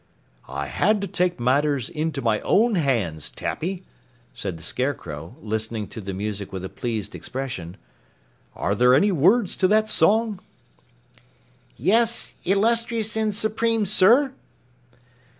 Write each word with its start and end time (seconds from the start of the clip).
"I 0.49 0.65
had 0.65 0.99
to 1.01 1.07
take 1.07 1.39
matters 1.39 1.87
into 1.87 2.23
my 2.23 2.39
own 2.41 2.73
hands, 2.73 3.29
Tappy," 3.29 3.83
said 4.33 4.57
the 4.57 4.63
Scarecrow, 4.63 5.35
listening 5.43 5.87
to 5.89 6.01
the 6.01 6.11
music 6.11 6.51
with 6.51 6.65
a 6.65 6.69
pleased 6.69 7.13
expression. 7.13 7.77
"Are 8.55 8.73
there 8.73 8.95
any 8.95 9.11
words 9.11 9.55
to 9.57 9.67
that 9.67 9.89
song?" 9.89 10.39
"Yes, 11.77 12.33
illustrious 12.45 13.15
and 13.15 13.35
Supreme 13.35 13.85
Sir!" 13.85 14.33